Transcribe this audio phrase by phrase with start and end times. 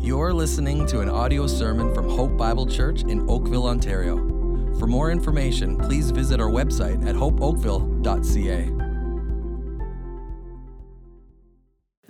[0.00, 4.16] You're listening to an audio sermon from Hope Bible Church in Oakville, Ontario.
[4.78, 8.78] For more information, please visit our website at hopeoakville.ca.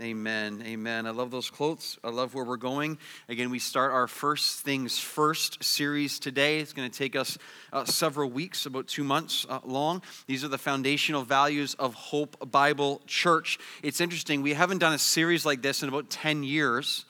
[0.01, 0.62] Amen.
[0.64, 1.07] Amen.
[1.07, 1.98] I love those quotes.
[2.05, 2.98] I love where we're going.
[3.29, 6.61] Again, we start our First Things First series today.
[6.61, 7.39] It's going to take us
[7.73, 10.02] uh, several weeks, about two months uh, long.
[10.27, 13.59] These are the foundational values of Hope Bible Church.
[13.82, 17.07] It's interesting, we haven't done a series like this in about 10 years.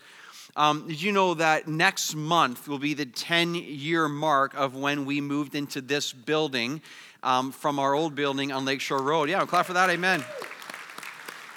[0.58, 5.04] Um, did you know that next month will be the 10 year mark of when
[5.04, 6.82] we moved into this building
[7.22, 9.30] um, from our old building on Lakeshore Road?
[9.30, 9.88] Yeah, clap for that.
[9.88, 10.24] Amen.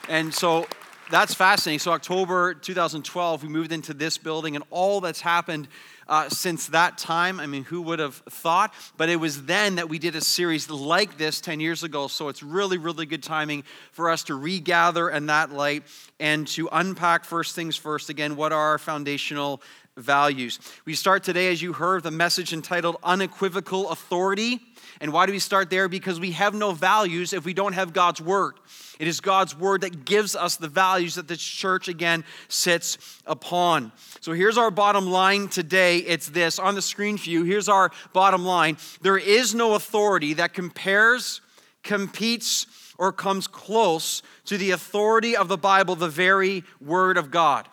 [0.08, 0.68] And so
[1.12, 1.80] that's fascinating.
[1.80, 5.68] So, October 2012, we moved into this building, and all that's happened
[6.08, 7.40] uh, since that time.
[7.40, 8.74] I mean, who would have thought?
[8.98, 12.08] But it was then that we did a series like this 10 years ago.
[12.08, 15.84] So, it's really, really good timing for us to regather in that light
[16.20, 18.10] and to unpack first things first.
[18.10, 19.62] Again, what are our foundational
[19.98, 20.60] values?
[20.86, 24.62] We start today, as you heard, the message entitled Unequivocal Authority.
[25.02, 25.90] And why do we start there?
[25.90, 28.54] Because we have no values if we don't have God's Word.
[29.00, 33.92] It is God's Word that gives us the values that this church, again, sits upon.
[34.20, 35.98] So here's our bottom line today.
[35.98, 37.44] It's this on the screen for you.
[37.44, 41.42] Here's our bottom line there is no authority that compares,
[41.82, 42.68] competes,
[43.00, 47.68] or comes close to the authority of the Bible, the very Word of God.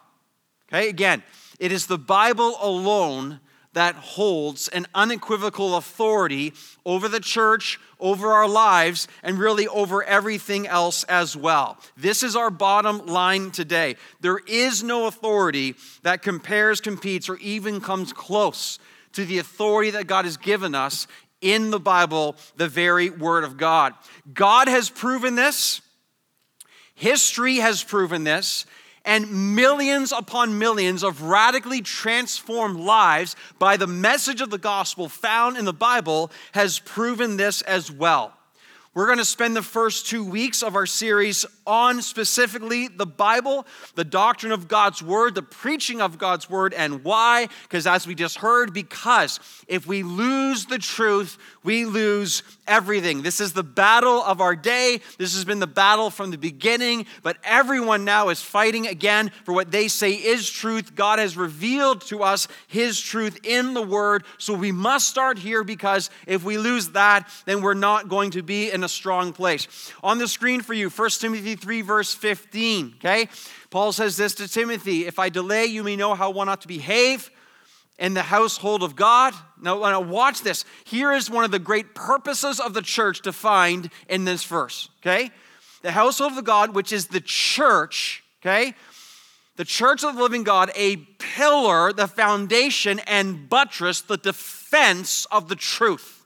[0.72, 1.22] Okay, again,
[1.60, 3.40] it is the Bible alone
[3.78, 6.52] that holds an unequivocal authority
[6.84, 11.78] over the church, over our lives, and really over everything else as well.
[11.96, 13.94] This is our bottom line today.
[14.20, 18.80] There is no authority that compares, competes, or even comes close
[19.12, 21.06] to the authority that God has given us
[21.40, 23.94] in the Bible, the very Word of God.
[24.34, 25.82] God has proven this.
[26.96, 28.66] History has proven this
[29.08, 35.56] and millions upon millions of radically transformed lives by the message of the gospel found
[35.56, 38.34] in the Bible has proven this as well.
[38.92, 43.66] We're going to spend the first two weeks of our series on specifically the Bible,
[43.94, 47.48] the doctrine of God's Word, the preaching of God's Word, and why.
[47.62, 53.22] Because as we just heard, because if we lose the truth, we lose everything.
[53.22, 55.00] This is the battle of our day.
[55.18, 59.52] This has been the battle from the beginning, but everyone now is fighting again for
[59.52, 60.94] what they say is truth.
[60.94, 65.62] God has revealed to us His truth in the Word, so we must start here
[65.62, 69.92] because if we lose that, then we're not going to be in a strong place.
[70.02, 73.28] On the screen for you, 1 Timothy 3, verse 15, okay?
[73.70, 76.68] Paul says this to Timothy If I delay, you may know how one ought to
[76.68, 77.30] behave
[77.98, 79.34] in the household of God.
[79.60, 80.64] Now, now, watch this.
[80.84, 85.30] Here is one of the great purposes of the church defined in this verse, okay?
[85.82, 88.74] The household of God, which is the church, okay?
[89.56, 95.48] The church of the living God, a pillar, the foundation and buttress, the defense of
[95.48, 96.17] the truth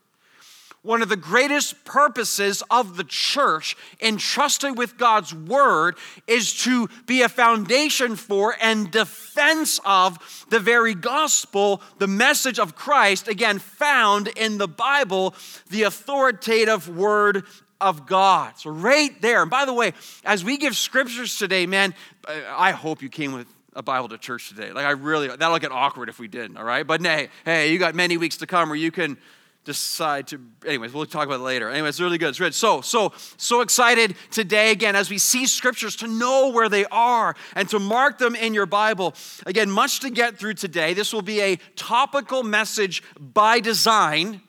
[0.82, 7.22] one of the greatest purposes of the church entrusted with God's word is to be
[7.22, 14.28] a foundation for and defense of the very gospel, the message of Christ, again, found
[14.28, 15.34] in the Bible,
[15.70, 17.44] the authoritative word
[17.80, 18.58] of God.
[18.58, 19.42] So, right there.
[19.42, 19.92] And by the way,
[20.24, 21.94] as we give scriptures today, man,
[22.28, 24.72] I hope you came with a Bible to church today.
[24.72, 26.86] Like, I really, that'll get awkward if we didn't, all right?
[26.86, 29.16] But hey, hey, you got many weeks to come where you can
[29.64, 31.70] decide to anyways we'll talk about it later.
[31.70, 32.30] Anyways it's really good.
[32.30, 32.54] It's good.
[32.54, 37.36] So so so excited today again as we see scriptures to know where they are
[37.54, 39.14] and to mark them in your bible.
[39.46, 40.94] Again much to get through today.
[40.94, 44.42] This will be a topical message by design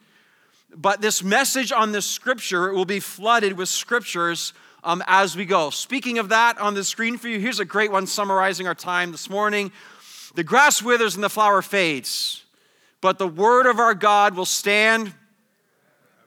[0.76, 4.54] but this message on this scripture will be flooded with scriptures
[4.84, 5.70] um, as we go.
[5.70, 9.12] Speaking of that on the screen for you here's a great one summarizing our time
[9.12, 9.72] this morning.
[10.34, 12.43] The grass withers and the flower fades
[13.04, 15.14] but the word of our God will stand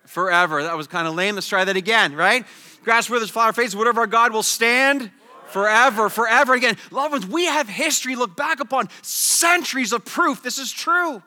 [0.04, 0.62] forever.
[0.62, 1.34] That was kind of lame.
[1.34, 2.44] Let's try that again, right?
[2.84, 5.10] Grass withers, flower fades, the word of our God will stand
[5.46, 6.76] forever, forever again.
[6.90, 11.22] Loved ones, we have history look back upon centuries of proof this is true.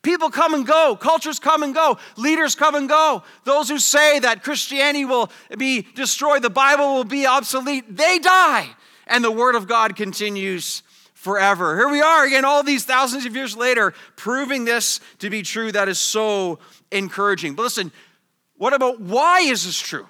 [0.00, 3.22] People come and go, cultures come and go, leaders come and go.
[3.44, 8.70] Those who say that Christianity will be destroyed, the Bible will be obsolete, they die.
[9.06, 10.82] And the Word of God continues
[11.24, 11.74] forever.
[11.74, 15.72] Here we are again, all these thousands of years later, proving this to be true.
[15.72, 16.58] That is so
[16.92, 17.54] encouraging.
[17.54, 17.92] But listen,
[18.58, 20.06] what about why is this true?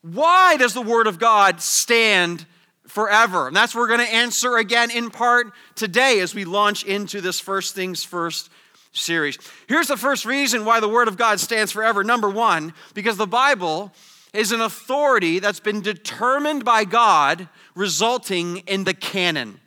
[0.00, 2.46] Why does the Word of God stand
[2.86, 3.48] forever?
[3.48, 7.20] And that's what we're going to answer again in part today as we launch into
[7.20, 8.48] this First Things First
[8.92, 9.38] series.
[9.68, 12.02] Here's the first reason why the Word of God stands forever.
[12.02, 13.92] Number one, because the Bible
[14.32, 19.60] is an authority that's been determined by God, resulting in the canon.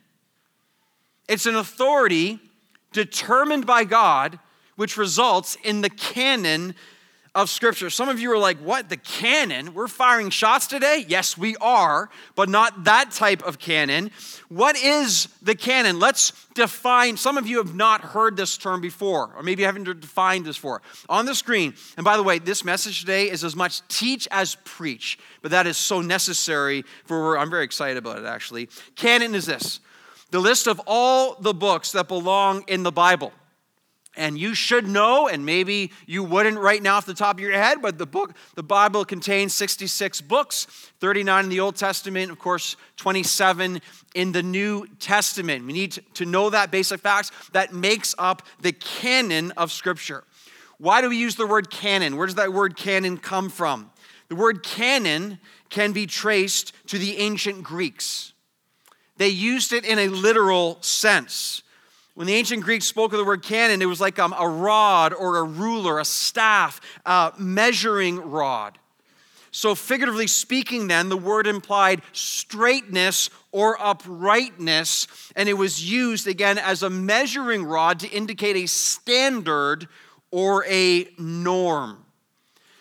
[1.30, 2.40] It's an authority
[2.92, 4.40] determined by God,
[4.74, 6.74] which results in the canon
[7.36, 7.88] of Scripture.
[7.88, 8.88] Some of you are like, what?
[8.88, 9.72] The canon?
[9.72, 11.04] We're firing shots today?
[11.06, 14.10] Yes, we are, but not that type of canon.
[14.48, 16.00] What is the canon?
[16.00, 17.16] Let's define.
[17.16, 20.56] Some of you have not heard this term before, or maybe you haven't defined this
[20.56, 20.82] before.
[21.08, 24.56] On the screen, and by the way, this message today is as much teach as
[24.64, 28.68] preach, but that is so necessary for, I'm very excited about it actually.
[28.96, 29.78] Canon is this
[30.30, 33.32] the list of all the books that belong in the Bible.
[34.16, 37.52] And you should know, and maybe you wouldn't right now off the top of your
[37.52, 40.66] head, but the book, the Bible contains 66 books,
[40.98, 43.80] 39 in the Old Testament, of course, 27
[44.16, 45.64] in the New Testament.
[45.64, 50.24] We need to know that basic facts that makes up the canon of Scripture.
[50.78, 52.16] Why do we use the word canon?
[52.16, 53.90] Where does that word canon come from?
[54.28, 55.38] The word canon
[55.68, 58.32] can be traced to the ancient Greeks.
[59.20, 61.62] They used it in a literal sense.
[62.14, 65.12] When the ancient Greeks spoke of the word canon, it was like um, a rod
[65.12, 68.78] or a ruler, a staff, a measuring rod.
[69.50, 75.06] So, figuratively speaking, then, the word implied straightness or uprightness,
[75.36, 79.86] and it was used again as a measuring rod to indicate a standard
[80.30, 82.06] or a norm.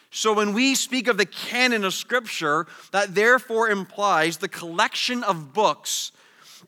[0.10, 5.52] So, when we speak of the canon of Scripture, that therefore implies the collection of
[5.52, 6.14] books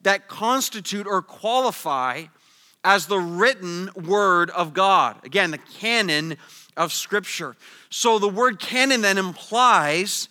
[0.03, 2.25] that constitute or qualify
[2.83, 5.24] as the written word of God.
[5.24, 6.38] Again, the canon
[6.75, 7.56] of Scripture.
[7.89, 10.30] So the word canon then implies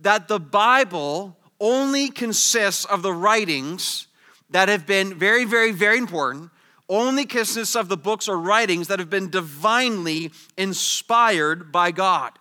[0.00, 4.08] that the Bible only consists of the writings
[4.50, 6.50] that have been very, very, very important,
[6.88, 12.32] only consists of the books or writings that have been divinely inspired by God.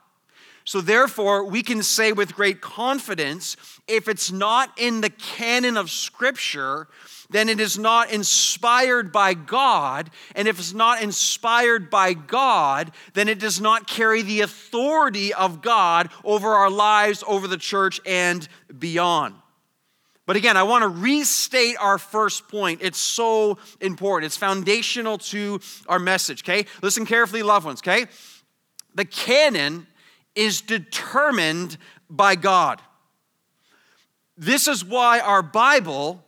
[0.65, 3.57] So, therefore, we can say with great confidence
[3.87, 6.87] if it's not in the canon of Scripture,
[7.29, 10.09] then it is not inspired by God.
[10.35, 15.61] And if it's not inspired by God, then it does not carry the authority of
[15.61, 19.35] God over our lives, over the church, and beyond.
[20.25, 22.81] But again, I want to restate our first point.
[22.81, 24.27] It's so important.
[24.27, 26.65] It's foundational to our message, okay?
[26.81, 28.05] Listen carefully, loved ones, okay?
[28.95, 29.87] The canon
[30.35, 31.77] is determined
[32.09, 32.81] by God.
[34.37, 36.23] This is why our Bible,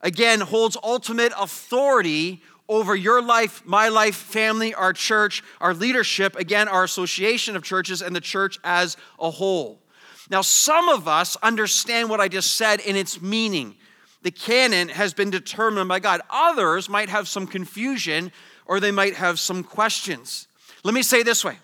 [0.00, 6.68] again, holds ultimate authority over your life, my life, family, our church, our leadership, again,
[6.68, 9.80] our association of churches, and the church as a whole.
[10.28, 13.76] Now, some of us understand what I just said in its meaning.
[14.22, 16.20] The canon has been determined by God.
[16.28, 18.32] Others might have some confusion
[18.66, 20.48] or they might have some questions.
[20.82, 21.58] Let me say this way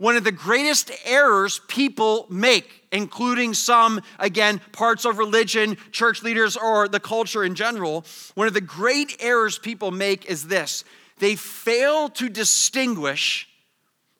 [0.00, 6.56] one of the greatest errors people make, including some, again, parts of religion, church leaders,
[6.56, 10.84] or the culture in general, one of the great errors people make is this
[11.18, 13.46] they fail to distinguish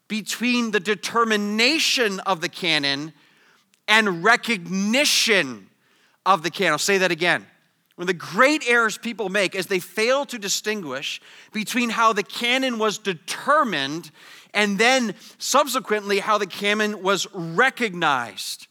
[0.06, 3.14] between the determination of the canon
[3.88, 5.70] and recognition
[6.26, 6.72] of the canon.
[6.72, 7.46] I'll say that again.
[8.00, 11.22] One of the great errors people make is they fail to distinguish
[11.52, 14.10] between how the canon was determined
[14.54, 18.66] and then subsequently how the canon was recognized.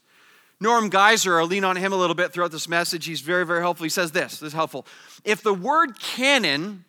[0.60, 3.06] Norm Geisler, I'll lean on him a little bit throughout this message.
[3.06, 3.84] He's very, very helpful.
[3.84, 4.86] He says this this is helpful.
[5.24, 6.84] If the word canon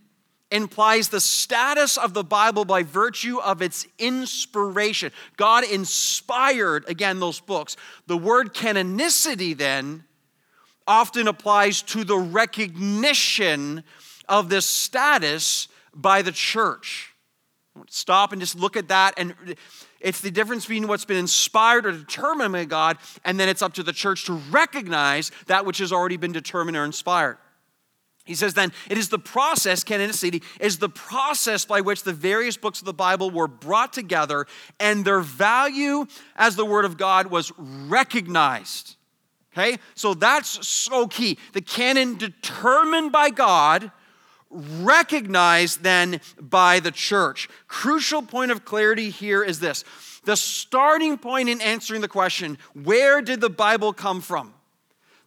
[0.52, 7.40] implies the status of the Bible by virtue of its inspiration, God inspired, again, those
[7.40, 7.78] books,
[8.08, 10.04] the word canonicity then
[10.86, 13.84] often applies to the recognition
[14.28, 17.11] of this status by the church.
[17.88, 19.14] Stop and just look at that.
[19.18, 19.34] And
[20.00, 23.74] it's the difference between what's been inspired or determined by God, and then it's up
[23.74, 27.38] to the church to recognize that which has already been determined or inspired.
[28.26, 32.56] He says then, it is the process, canonicity, is the process by which the various
[32.56, 34.46] books of the Bible were brought together
[34.80, 38.96] and their value as the Word of God was recognized.
[39.54, 39.80] Okay?
[39.96, 41.40] So that's so key.
[41.54, 43.92] The canon determined by God
[44.52, 47.50] recognized then by the church.
[47.68, 49.84] Crucial point of clarity here is this
[50.24, 54.54] the starting point in answering the question, where did the Bible come from?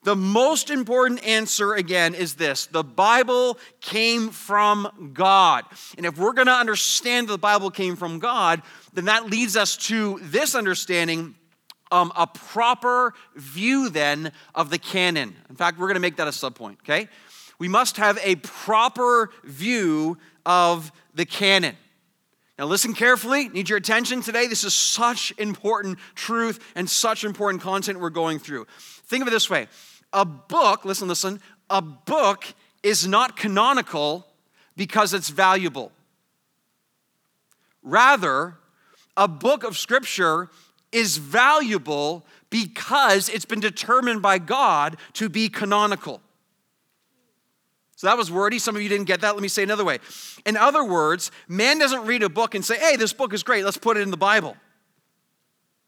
[0.05, 5.65] The most important answer, again, is this the Bible came from God.
[5.97, 8.63] And if we're going to understand the Bible came from God,
[8.93, 11.35] then that leads us to this understanding
[11.91, 15.35] um, a proper view then of the canon.
[15.49, 17.09] In fact, we're going to make that a subpoint, okay?
[17.59, 21.77] We must have a proper view of the canon.
[22.59, 23.49] Now, listen carefully.
[23.49, 24.47] Need your attention today.
[24.47, 28.67] This is such important truth and such important content we're going through.
[29.07, 29.69] Think of it this way
[30.13, 32.45] a book, listen, listen, a book
[32.83, 34.27] is not canonical
[34.77, 35.91] because it's valuable.
[37.83, 38.55] Rather,
[39.17, 40.49] a book of Scripture
[40.93, 46.21] is valuable because it's been determined by God to be canonical.
[48.05, 48.59] So that was wordy.
[48.59, 49.33] Some of you didn't get that.
[49.33, 49.99] Let me say another way.
[50.45, 53.65] In other words, man doesn't read a book and say, hey, this book is great,
[53.65, 54.59] let's put it in the Bible.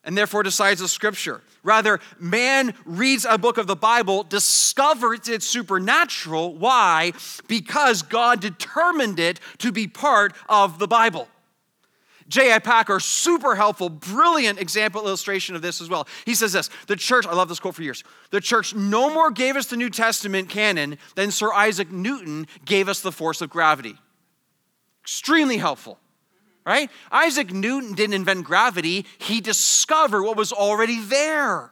[0.03, 1.43] And therefore decides the scripture.
[1.63, 6.55] Rather, man reads a book of the Bible, discovers it's supernatural.
[6.55, 7.13] Why?
[7.49, 11.29] Because God determined it to be part of the Bible.
[12.29, 12.59] J.I.
[12.59, 16.09] Packer, super helpful, brilliant example illustration of this as well.
[16.25, 19.31] He says this The church, I love this quote for years, the church no more
[19.31, 23.51] gave us the New Testament canon than Sir Isaac Newton gave us the force of
[23.51, 23.97] gravity.
[25.03, 26.01] Extremely helpful,
[26.65, 26.91] right?
[27.13, 31.71] Isaac Newton didn't invent gravity, he discovered what was already there.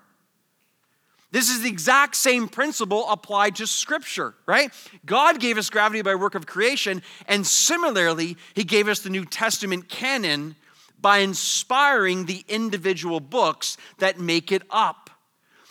[1.35, 4.71] This is the exact same principle applied to Scripture, right?
[5.05, 9.25] God gave us gravity by work of creation, and similarly, He gave us the New
[9.25, 10.55] Testament canon
[11.01, 15.11] by inspiring the individual books that make it up.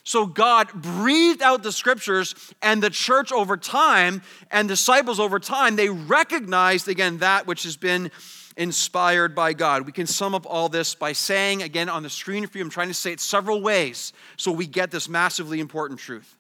[0.04, 5.78] So God breathed out the scriptures, and the church over time and disciples over time,
[5.78, 8.12] they recognized again that which has been
[8.58, 9.86] inspired by God.
[9.86, 12.70] We can sum up all this by saying, again, on the screen for you, I'm
[12.70, 16.38] trying to say it several ways so we get this massively important truth.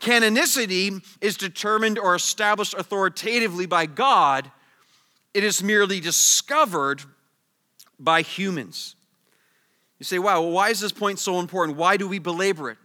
[0.00, 4.50] Canonicity is determined or established authoritatively by God,
[5.34, 7.02] it is merely discovered
[7.98, 8.96] by humans.
[9.98, 11.76] You say, wow, well, why is this point so important?
[11.76, 12.78] Why do we belabor it?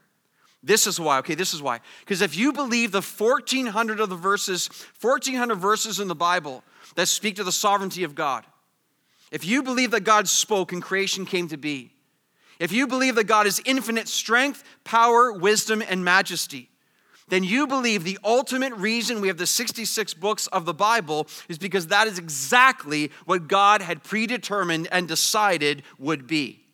[0.62, 1.20] This is why.
[1.20, 1.80] Okay, this is why.
[2.02, 4.68] Because if you believe the 1400 of the verses,
[5.00, 6.64] 1400 verses in the Bible
[6.96, 8.46] that speak to the sovereignty of God,
[9.32, 11.92] if you believe that God spoke and creation came to be,
[12.60, 16.70] if you believe that God is infinite strength, power, wisdom, and majesty,
[17.28, 21.58] then you believe the ultimate reason we have the 66 books of the Bible is
[21.58, 26.65] because that is exactly what God had predetermined and decided would be.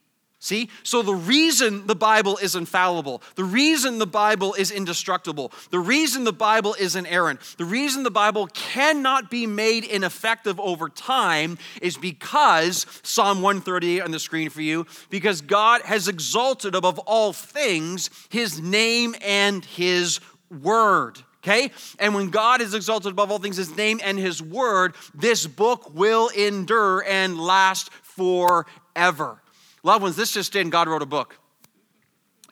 [0.44, 0.72] See?
[0.82, 6.24] So, the reason the Bible is infallible, the reason the Bible is indestructible, the reason
[6.24, 11.96] the Bible is inerrant, the reason the Bible cannot be made ineffective over time is
[11.96, 18.10] because, Psalm 138 on the screen for you, because God has exalted above all things
[18.32, 20.20] his name and his
[20.50, 21.20] word.
[21.44, 21.70] Okay?
[22.00, 25.94] And when God is exalted above all things, his name and his word, this book
[25.94, 29.40] will endure and last forever.
[29.84, 31.38] Loved ones, this just in, God wrote a book.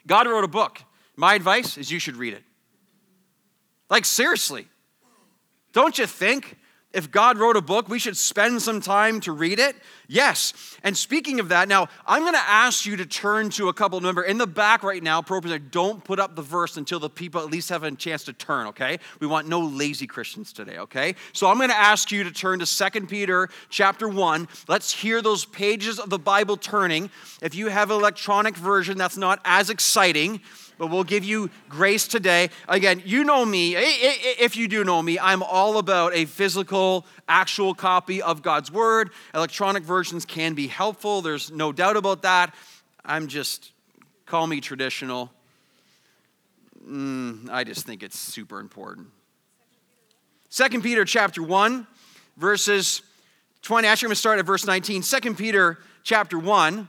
[0.06, 0.82] God wrote a book.
[1.16, 2.42] My advice is you should read it.
[3.88, 4.66] Like, seriously.
[5.72, 6.56] Don't you think
[6.92, 9.76] if God wrote a book, we should spend some time to read it?
[10.08, 10.76] Yes.
[10.82, 14.00] And speaking of that, now I'm going to ask you to turn to a couple.
[14.00, 17.40] Remember, in the back right now, appropriately, don't put up the verse until the people
[17.40, 18.98] at least have a chance to turn, okay?
[19.20, 21.14] We want no lazy Christians today, okay?
[21.32, 24.48] So I'm going to ask you to turn to Second Peter chapter 1.
[24.66, 27.10] Let's hear those pages of the Bible turning.
[27.40, 30.40] If you have an electronic version, that's not as exciting
[30.80, 32.48] but we'll give you grace today.
[32.66, 33.74] Again, you know me.
[33.76, 39.10] If you do know me, I'm all about a physical, actual copy of God's Word.
[39.34, 42.54] Electronic versions can be helpful, there's no doubt about that.
[43.04, 43.72] I'm just,
[44.24, 45.30] call me traditional.
[46.88, 49.08] Mm, I just think it's super important.
[50.48, 51.86] Second Peter chapter 1,
[52.38, 53.02] verses
[53.60, 53.86] 20.
[53.86, 55.02] Actually, I'm going to start at verse 19.
[55.02, 56.88] Second Peter chapter 1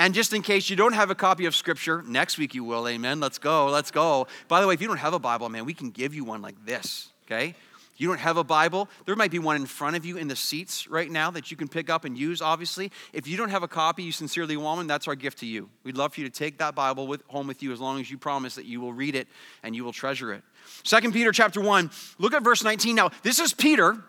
[0.00, 2.88] and just in case you don't have a copy of Scripture, next week you will,
[2.88, 3.20] amen.
[3.20, 4.26] Let's go, let's go.
[4.48, 6.40] By the way, if you don't have a Bible, man, we can give you one
[6.40, 7.54] like this, okay?
[8.00, 10.34] you don't have a Bible, there might be one in front of you in the
[10.34, 12.90] seats right now that you can pick up and use, obviously.
[13.12, 15.68] If you don't have a copy, you sincerely want one, that's our gift to you.
[15.84, 18.10] We'd love for you to take that Bible with, home with you as long as
[18.10, 19.28] you promise that you will read it
[19.62, 20.42] and you will treasure it.
[20.82, 22.96] Second Peter chapter 1, look at verse 19.
[22.96, 24.02] Now, this is Peter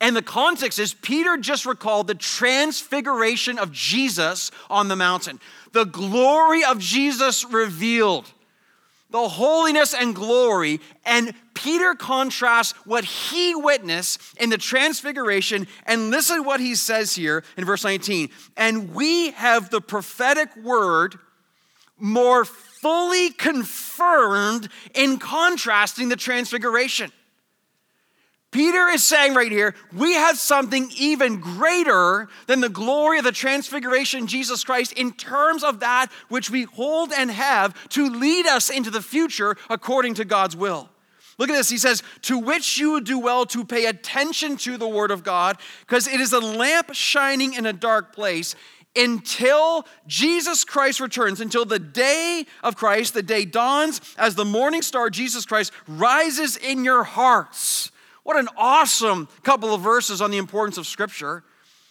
[0.00, 5.38] and the context is Peter just recalled the transfiguration of Jesus on the mountain,
[5.72, 8.32] the glory of Jesus revealed,
[9.10, 10.80] the holiness and glory.
[11.04, 15.66] And Peter contrasts what he witnessed in the transfiguration.
[15.84, 18.30] And listen to what he says here in verse 19.
[18.56, 21.18] And we have the prophetic word
[21.98, 27.12] more fully confirmed in contrasting the transfiguration.
[28.50, 33.30] Peter is saying right here, we have something even greater than the glory of the
[33.30, 38.68] transfiguration Jesus Christ in terms of that which we hold and have to lead us
[38.68, 40.88] into the future according to God's will.
[41.38, 41.70] Look at this.
[41.70, 45.22] He says, To which you would do well to pay attention to the word of
[45.22, 48.56] God, because it is a lamp shining in a dark place
[48.96, 54.82] until Jesus Christ returns, until the day of Christ, the day dawns as the morning
[54.82, 57.92] star, Jesus Christ rises in your hearts.
[58.30, 61.42] What an awesome couple of verses on the importance of Scripture.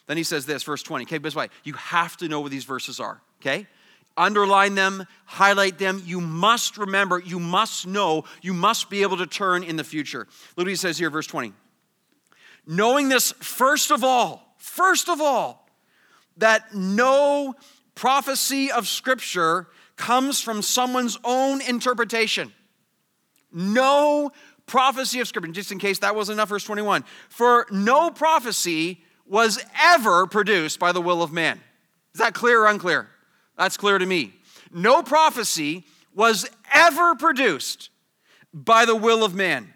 [0.08, 1.04] Then he says this, verse 20.
[1.04, 3.68] Okay, this way, you have to know what these verses are, okay?
[4.16, 6.02] Underline them, highlight them.
[6.06, 10.28] You must remember, you must know, you must be able to turn in the future.
[10.56, 11.52] Look what he says here, verse 20.
[12.66, 15.68] Knowing this, first of all, first of all,
[16.38, 17.54] that no
[17.96, 19.68] prophecy of Scripture
[19.98, 22.54] comes from someone's own interpretation.
[23.52, 24.32] No
[24.70, 25.52] prophecy of Scripture.
[25.52, 27.04] Just in case that wasn't enough, verse 21.
[27.28, 31.60] For no prophecy was ever produced by the will of man.
[32.14, 33.10] Is that clear or unclear?
[33.58, 34.34] That's clear to me.
[34.72, 35.86] No prophecy
[36.16, 37.90] was ever produced
[38.54, 39.74] by the will of man,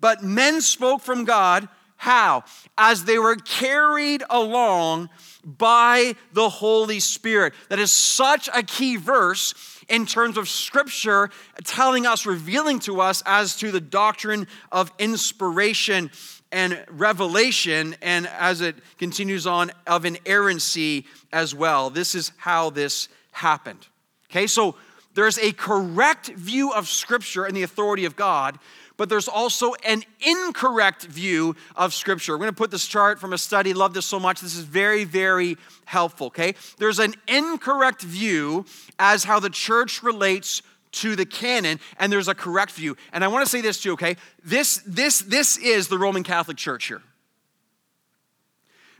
[0.00, 1.68] but men spoke from God.
[1.96, 2.44] How?
[2.76, 5.10] As they were carried along
[5.44, 7.54] by the Holy Spirit.
[7.70, 9.54] That is such a key verse
[9.88, 11.30] in terms of Scripture
[11.64, 16.10] telling us, revealing to us as to the doctrine of inspiration
[16.50, 21.90] and revelation, and as it continues on, of inerrancy as well.
[21.90, 23.86] This is how this happened.
[24.30, 24.74] Okay, so
[25.14, 28.58] there's a correct view of Scripture and the authority of God,
[28.96, 32.32] but there's also an incorrect view of Scripture.
[32.32, 33.74] We're going to put this chart from a study.
[33.74, 34.40] Love this so much.
[34.40, 35.56] This is very, very
[35.88, 36.28] helpful.
[36.28, 38.64] Okay, there's an incorrect view
[38.98, 42.96] as how the church relates to the canon, and there's a correct view.
[43.12, 43.92] And I want to say this too.
[43.94, 47.02] Okay, this this this is the Roman Catholic Church here.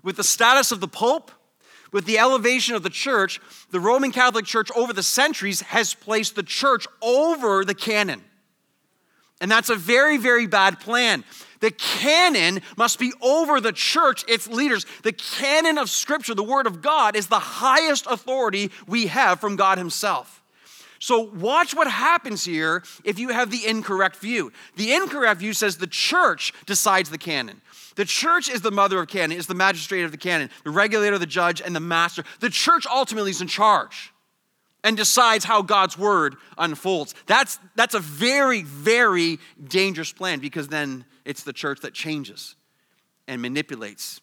[0.03, 1.31] With the status of the Pope,
[1.93, 3.41] with the elevation of the church,
[3.71, 8.23] the Roman Catholic Church over the centuries has placed the church over the canon.
[9.41, 11.25] And that's a very, very bad plan.
[11.61, 14.87] The canon must be over the church, its leaders.
[15.03, 19.57] The canon of Scripture, the Word of God, is the highest authority we have from
[19.57, 20.43] God Himself.
[21.01, 24.53] So, watch what happens here if you have the incorrect view.
[24.77, 27.61] The incorrect view says the church decides the canon.
[27.95, 31.19] The church is the mother of canon, is the magistrate of the canon, the regulator,
[31.19, 32.25] the judge, and the master.
[32.41, 34.13] The church ultimately is in charge
[34.85, 37.15] and decides how God's word unfolds.
[37.27, 42.57] That's, that's a very, very dangerous plan because then it's the church that changes
[43.29, 44.23] and manipulates,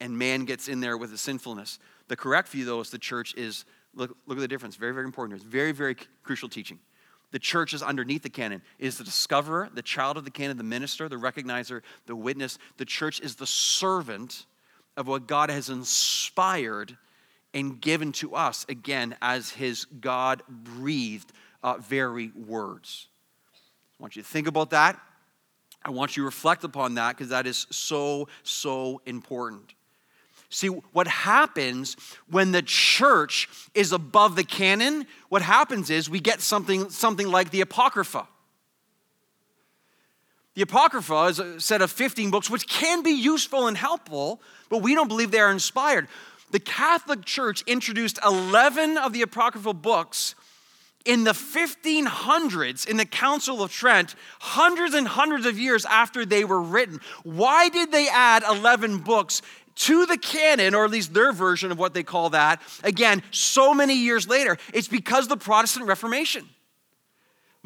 [0.00, 1.78] and man gets in there with the sinfulness.
[2.08, 4.76] The correct view, though, is the church is look, look at the difference.
[4.76, 5.36] Very, very important.
[5.36, 6.78] It's very, very crucial teaching.
[7.32, 10.56] The church is underneath the canon, it is the discoverer, the child of the canon,
[10.56, 12.58] the minister, the recognizer, the witness.
[12.78, 14.46] The church is the servant
[14.96, 16.96] of what God has inspired
[17.52, 21.30] and given to us, again, as his God breathed
[21.62, 23.08] uh, very words.
[24.00, 24.98] I want you to think about that.
[25.84, 29.74] I want you to reflect upon that because that is so, so important.
[30.48, 31.96] See, what happens
[32.30, 37.50] when the church is above the canon, what happens is we get something, something like
[37.50, 38.28] the Apocrypha.
[40.54, 44.78] The Apocrypha is a set of 15 books which can be useful and helpful, but
[44.78, 46.08] we don't believe they are inspired
[46.54, 50.36] the Catholic Church introduced 11 of the apocryphal books
[51.04, 56.44] in the 1500s in the Council of Trent, hundreds and hundreds of years after they
[56.44, 57.00] were written.
[57.22, 59.42] Why did they add 11 books
[59.76, 63.74] to the canon, or at least their version of what they call that, again, so
[63.74, 64.56] many years later?
[64.72, 66.48] It's because the Protestant Reformation.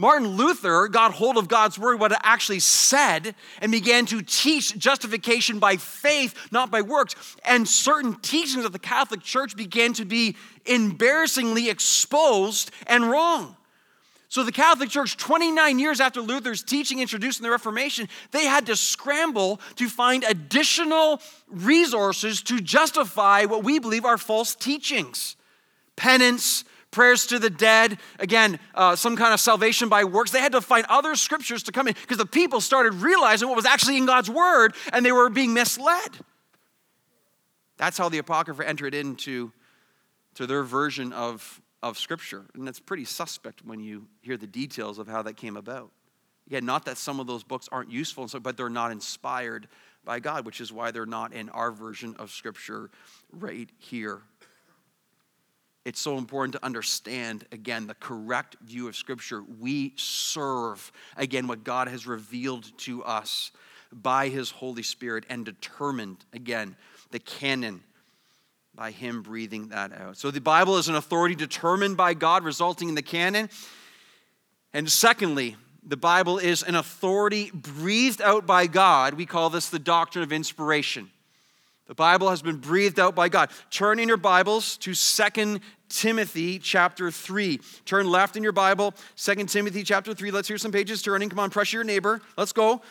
[0.00, 4.78] Martin Luther got hold of God's word, what it actually said, and began to teach
[4.78, 7.16] justification by faith, not by works.
[7.44, 13.56] And certain teachings of the Catholic Church began to be embarrassingly exposed and wrong.
[14.30, 18.66] So, the Catholic Church, 29 years after Luther's teaching introduced in the Reformation, they had
[18.66, 25.34] to scramble to find additional resources to justify what we believe are false teachings
[25.96, 30.30] penance, prayers to the dead, again, uh, some kind of salvation by works.
[30.30, 33.56] They had to find other scriptures to come in because the people started realizing what
[33.56, 36.10] was actually in God's word and they were being misled.
[37.76, 39.52] That's how the Apocrypha entered into
[40.34, 42.44] to their version of, of scripture.
[42.54, 45.90] And that's pretty suspect when you hear the details of how that came about.
[46.46, 49.68] Again, not that some of those books aren't useful, but they're not inspired
[50.04, 52.90] by God, which is why they're not in our version of scripture
[53.30, 54.22] right here
[55.88, 59.42] it's so important to understand, again, the correct view of Scripture.
[59.58, 63.50] We serve, again, what God has revealed to us
[63.90, 66.76] by His Holy Spirit and determined, again,
[67.10, 67.82] the canon
[68.74, 70.18] by Him breathing that out.
[70.18, 73.48] So the Bible is an authority determined by God, resulting in the canon.
[74.74, 79.14] And secondly, the Bible is an authority breathed out by God.
[79.14, 81.10] We call this the doctrine of inspiration.
[81.86, 83.48] The Bible has been breathed out by God.
[83.70, 87.60] Turn in your Bibles to 2 Timothy chapter 3.
[87.84, 90.30] Turn left in your Bible, 2 Timothy chapter 3.
[90.30, 91.28] Let's hear some pages turning.
[91.28, 92.20] Come on, pressure your neighbor.
[92.36, 92.82] Let's go.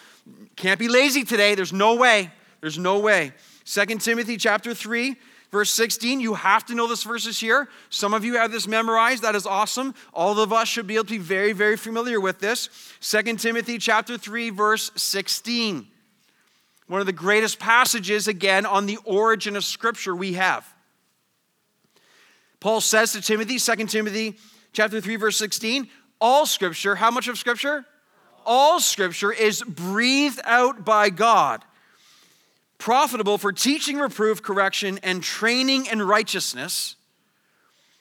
[0.55, 1.55] Can't be lazy today.
[1.55, 2.31] There's no way.
[2.61, 3.33] There's no way.
[3.65, 5.15] 2 Timothy chapter 3,
[5.51, 6.19] verse 16.
[6.19, 7.69] You have to know this verses here.
[7.89, 9.23] Some of you have this memorized.
[9.23, 9.93] That is awesome.
[10.13, 12.69] All of us should be able to be very, very familiar with this.
[13.01, 15.87] 2 Timothy chapter 3, verse 16.
[16.87, 20.65] One of the greatest passages, again, on the origin of Scripture we have.
[22.67, 24.35] Paul says to Timothy, 2 Timothy
[24.73, 25.87] chapter 3, verse 16,
[26.19, 27.85] all Scripture, how much of Scripture?
[28.45, 31.63] All Scripture is breathed out by God,
[32.77, 36.97] profitable for teaching, reproof, correction, and training in righteousness,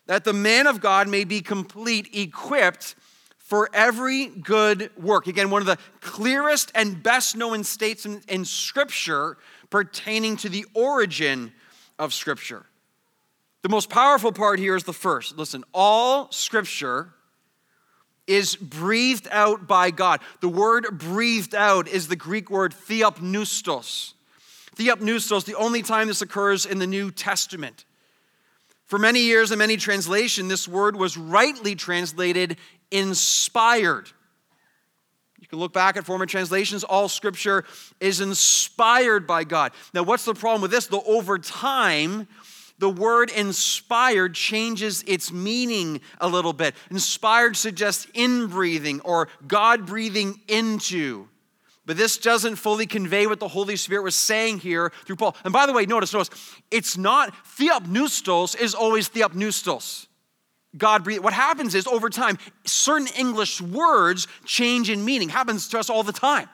[0.07, 2.97] that the man of God may be complete, equipped
[3.39, 5.29] for every good work.
[5.29, 9.39] Again, one of the clearest and best known states in, in, Scripture
[9.71, 11.53] pertaining to the origin
[12.01, 12.67] of Scripture.
[13.63, 15.37] The most powerful part here is the first.
[15.37, 17.13] Listen, all Scripture
[18.27, 20.21] is breathed out by God.
[20.41, 24.15] The word breathed out is the Greek word theopneustos.
[24.77, 27.85] Theopneustos, the only time this occurs in the New Testament.
[28.87, 32.57] For many years in many translation, this word was rightly translated
[32.91, 34.11] inspired.
[35.41, 36.85] You can look back at former translations.
[36.85, 37.65] All scripture
[38.01, 39.73] is inspired by God.
[39.93, 40.87] Now, what's the problem with this?
[40.87, 42.29] The over time,
[42.79, 46.75] the word inspired changes its meaning a little bit.
[46.91, 51.29] Inspired suggests inbreathing or God breathing into.
[51.87, 55.37] But this doesn't fully convey what the Holy Spirit was saying here through Paul.
[55.45, 56.31] And by the way, notice, notice,
[56.71, 60.09] it's not theopneustos is always theopneustos.
[60.77, 61.25] God breathed.
[61.25, 65.29] What happens is over time, certain English words change in meaning.
[65.29, 66.49] Happens to us all the time.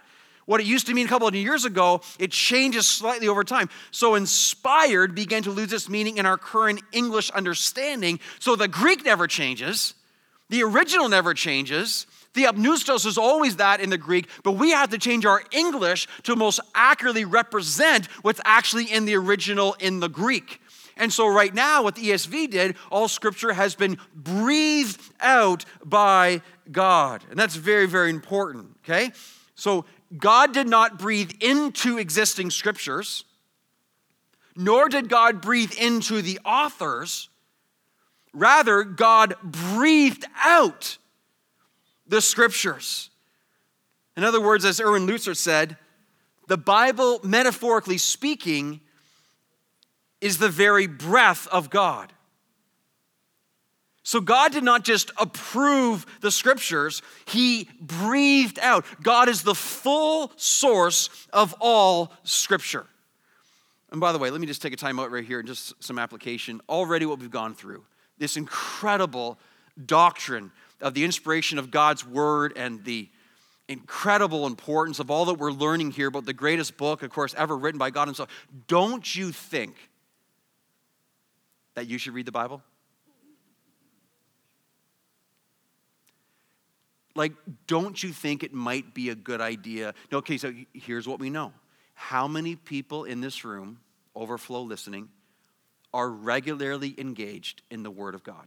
[0.53, 3.71] What it used to mean a couple of years ago, it changes slightly over time.
[3.91, 8.21] So inspired began to lose its meaning in our current English understanding.
[8.39, 9.95] So the Greek never changes,
[10.51, 12.07] the original never changes.
[12.35, 16.37] Theopneustos is always that in the Greek, but we have to change our English to
[16.37, 20.61] most accurately represent what's actually in the original in the Greek.
[20.99, 26.43] And so, right now, what the ESV did, all scripture has been breathed out by
[26.71, 27.25] God.
[27.31, 29.13] And that's very, very important, okay?
[29.55, 33.25] So, God did not breathe into existing scriptures,
[34.57, 37.29] nor did God breathe into the authors.
[38.35, 40.99] Rather, God breathed out
[42.07, 43.11] the scriptures.
[44.17, 45.77] In other words, as Erwin Lutzer said,
[46.49, 48.81] the Bible, metaphorically speaking,
[50.21, 52.13] is the very breath of God.
[54.05, 58.85] So God did not just approve the scriptures, He breathed out.
[59.03, 62.87] God is the full source of all scripture.
[63.93, 65.75] And by the way, let me just take a time out right here and just
[65.83, 66.61] some application.
[66.69, 67.85] Already, what we've gone through
[68.19, 69.39] this incredible
[69.85, 73.09] doctrine of the inspiration of God's word and the
[73.69, 77.57] incredible importance of all that we're learning here about the greatest book, of course, ever
[77.57, 78.29] written by God Himself.
[78.67, 79.75] Don't you think
[81.75, 82.63] that you should read the Bible?
[87.15, 87.33] Like,
[87.67, 89.95] don't you think it might be a good idea?
[90.11, 91.53] No, okay, so here's what we know.
[91.95, 93.81] How many people in this room,
[94.17, 95.09] overflow listening,
[95.93, 98.47] are regularly engaged in the Word of God?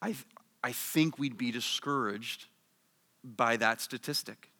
[0.00, 0.16] I,
[0.64, 2.46] I think we'd be discouraged
[3.22, 4.50] by that statistic.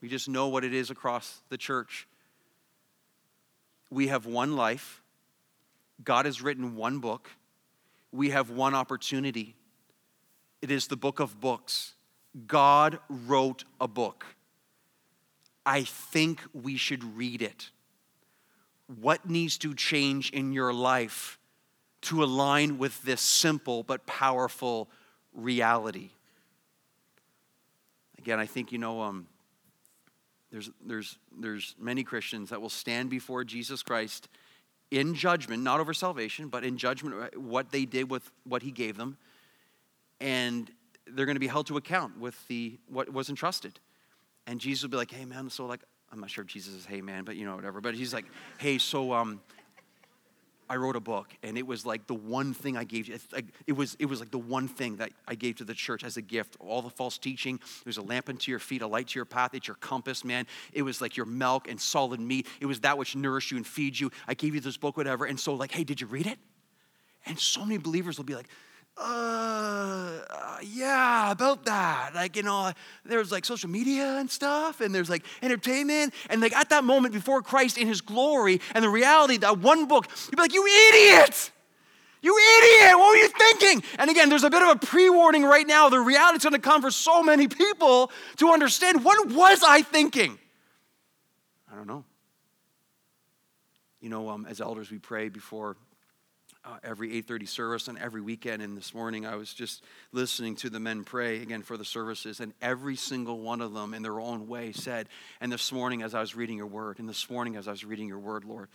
[0.00, 2.06] We just know what it is across the church
[3.90, 5.02] we have one life.
[6.02, 7.30] God has written one book.
[8.12, 9.54] We have one opportunity.
[10.66, 11.94] It is the book of books.
[12.48, 14.26] God wrote a book.
[15.64, 17.70] I think we should read it.
[19.00, 21.38] What needs to change in your life
[22.00, 24.88] to align with this simple but powerful
[25.32, 26.08] reality?
[28.18, 29.28] Again, I think, you know, um,
[30.50, 34.26] there's, there's, there's many Christians that will stand before Jesus Christ
[34.90, 38.96] in judgment, not over salvation, but in judgment, what they did with what he gave
[38.96, 39.16] them.
[40.20, 40.70] And
[41.06, 43.78] they're going to be held to account with the what was entrusted.
[44.46, 46.84] And Jesus will be like, hey man, so like, I'm not sure if Jesus is
[46.84, 47.80] hey man, but you know, whatever.
[47.80, 48.26] But he's like,
[48.58, 49.40] hey, so um,
[50.68, 53.18] I wrote a book, and it was like the one thing I gave you.
[53.66, 56.16] It was, it was like the one thing that I gave to the church as
[56.16, 56.56] a gift.
[56.58, 57.60] All the false teaching.
[57.80, 59.54] It was a lamp unto your feet, a light to your path.
[59.54, 60.46] It's your compass, man.
[60.72, 62.48] It was like your milk and solid meat.
[62.60, 64.10] It was that which nourished you and feeds you.
[64.26, 65.24] I gave you this book, whatever.
[65.24, 66.38] And so, like, hey, did you read it?
[67.26, 68.48] And so many believers will be like,
[68.98, 72.12] uh, yeah, about that.
[72.14, 72.72] Like, you know,
[73.04, 76.14] there's like social media and stuff, and there's like entertainment.
[76.30, 79.86] And like at that moment before Christ in his glory and the reality, that one
[79.86, 81.50] book, you'd be like, you idiot!
[82.22, 82.98] You idiot!
[82.98, 83.82] What were you thinking?
[83.98, 85.88] And again, there's a bit of a pre warning right now.
[85.88, 89.82] The reality is going to come for so many people to understand what was I
[89.82, 90.38] thinking?
[91.70, 92.04] I don't know.
[94.00, 95.76] You know, um, as elders, we pray before
[96.66, 100.68] uh, every 8.30 service and every weekend and this morning i was just listening to
[100.68, 104.18] the men pray again for the services and every single one of them in their
[104.18, 105.08] own way said
[105.40, 107.84] and this morning as i was reading your word and this morning as i was
[107.84, 108.68] reading your word lord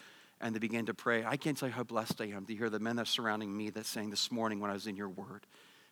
[0.44, 1.24] and they began to pray.
[1.24, 3.56] I can't tell you how blessed i am to hear the men that are surrounding
[3.56, 5.46] me that saying this morning when i was in your word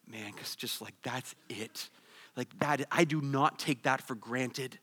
[0.08, 1.90] man because just like that's it.
[2.36, 4.80] Like that i do not take that for granted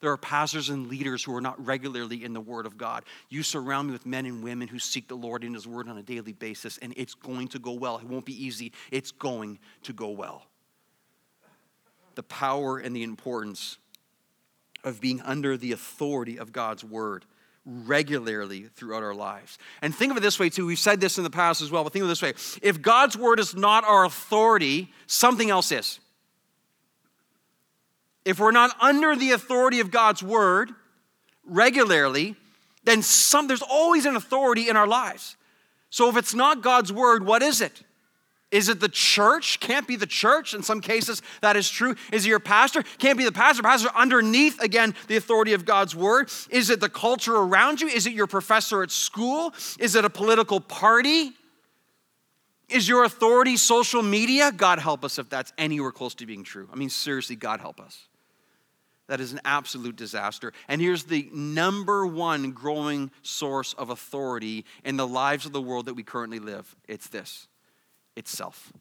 [0.00, 3.04] there are pastors and leaders who are not regularly in the Word of God.
[3.28, 5.98] You surround me with men and women who seek the Lord in His Word on
[5.98, 7.98] a daily basis, and it's going to go well.
[7.98, 10.46] It won't be easy, it's going to go well.
[12.14, 13.78] The power and the importance
[14.84, 17.24] of being under the authority of God's Word
[17.64, 19.58] regularly throughout our lives.
[19.82, 20.66] And think of it this way, too.
[20.66, 22.80] We've said this in the past as well, but think of it this way if
[22.80, 26.00] God's Word is not our authority, something else is
[28.28, 30.70] if we're not under the authority of God's word
[31.46, 32.36] regularly,
[32.84, 35.36] then some, there's always an authority in our lives.
[35.88, 37.82] So if it's not God's word, what is it?
[38.50, 39.60] Is it the church?
[39.60, 40.52] Can't be the church.
[40.52, 41.94] In some cases, that is true.
[42.12, 42.82] Is it your pastor?
[42.98, 43.62] Can't be the pastor.
[43.62, 46.30] Pastor underneath, again, the authority of God's word.
[46.50, 47.88] Is it the culture around you?
[47.88, 49.54] Is it your professor at school?
[49.78, 51.32] Is it a political party?
[52.68, 54.52] Is your authority social media?
[54.52, 56.68] God help us if that's anywhere close to being true.
[56.70, 58.04] I mean, seriously, God help us.
[59.08, 60.52] That is an absolute disaster.
[60.68, 65.86] And here's the number one growing source of authority in the lives of the world
[65.86, 67.48] that we currently live it's this
[68.16, 68.72] it's self.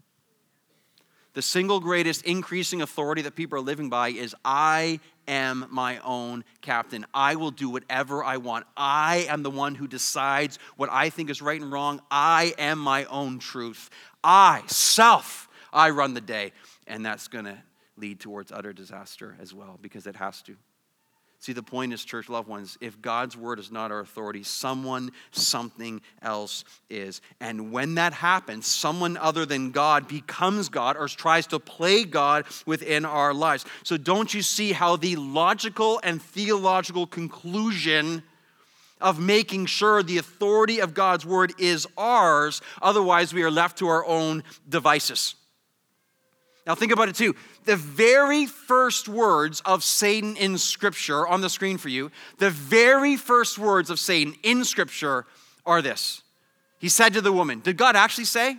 [1.34, 6.44] The single greatest increasing authority that people are living by is I am my own
[6.62, 7.06] captain.
[7.14, 8.66] I will do whatever I want.
[8.76, 12.02] I am the one who decides what I think is right and wrong.
[12.10, 13.92] I am my own truth.
[14.24, 16.54] I, self, I run the day.
[16.88, 17.58] And that's going to
[17.98, 20.56] lead towards utter disaster as well, because it has to.
[21.40, 25.12] See, the point is, church loved ones, if God's word is not our authority, someone,
[25.32, 27.22] something else is.
[27.40, 32.46] And when that happens, someone other than God becomes God or tries to play God
[32.66, 33.66] within our lives.
[33.84, 38.24] So, don't you see how the logical and theological conclusion
[39.00, 43.88] of making sure the authority of God's word is ours, otherwise, we are left to
[43.88, 45.36] our own devices?
[46.68, 47.34] Now, think about it too.
[47.64, 53.16] The very first words of Satan in Scripture on the screen for you, the very
[53.16, 55.26] first words of Satan in Scripture
[55.66, 56.24] are this.
[56.78, 58.58] He said to the woman, Did God actually say?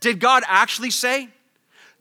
[0.00, 1.28] Did God actually say?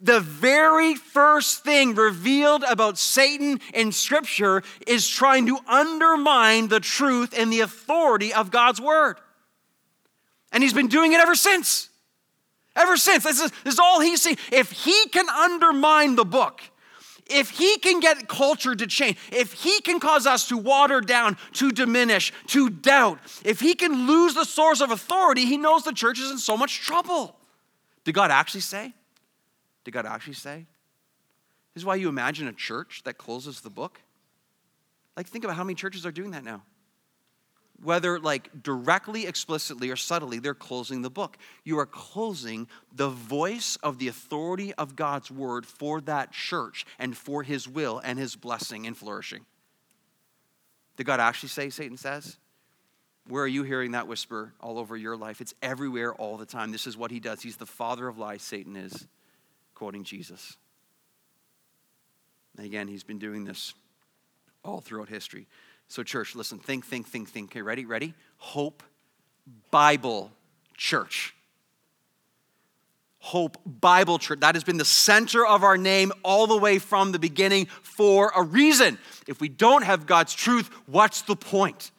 [0.01, 7.37] The very first thing revealed about Satan in Scripture is trying to undermine the truth
[7.37, 9.17] and the authority of God's Word.
[10.51, 11.88] And he's been doing it ever since.
[12.75, 13.23] Ever since.
[13.23, 14.37] This is, this is all he's seen.
[14.51, 16.61] If he can undermine the book,
[17.29, 21.37] if he can get culture to change, if he can cause us to water down,
[21.53, 25.93] to diminish, to doubt, if he can lose the source of authority, he knows the
[25.93, 27.35] church is in so much trouble.
[28.03, 28.93] Did God actually say?
[29.83, 30.65] Did God actually say?
[31.73, 34.01] This is why you imagine a church that closes the book.
[35.15, 36.63] Like, think about how many churches are doing that now
[37.81, 41.37] whether like directly, explicitly, or subtly, they're closing the book.
[41.63, 47.17] You are closing the voice of the authority of God's word for that church and
[47.17, 49.45] for his will and his blessing and flourishing.
[50.97, 52.37] Did God actually say, Satan says?
[53.27, 55.39] Where are you hearing that whisper all over your life?
[55.39, 56.71] It's everywhere all the time.
[56.71, 57.41] This is what he does.
[57.41, 59.07] He's the father of lies, Satan is,
[59.75, 60.57] quoting Jesus.
[62.57, 63.73] And again, he's been doing this
[64.65, 65.47] all throughout history.
[65.89, 67.49] So, church, listen, think, think, think, think.
[67.49, 67.83] Okay, ready?
[67.83, 68.13] Ready?
[68.37, 68.83] Hope
[69.71, 70.31] Bible
[70.77, 71.33] Church.
[73.17, 74.39] Hope Bible Church.
[74.41, 78.31] That has been the center of our name all the way from the beginning for
[78.35, 78.99] a reason.
[79.27, 81.89] If we don't have God's truth, what's the point?